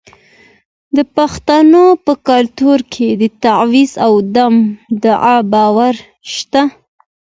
د 0.95 0.97
پښتنو 1.15 1.85
په 2.05 2.13
کلتور 2.29 2.79
کې 2.93 3.07
د 3.21 3.23
تعویذ 3.43 3.91
او 4.05 4.13
دم 4.35 4.55
دعا 5.03 5.35
باور 5.53 5.95
شته. 6.33 6.61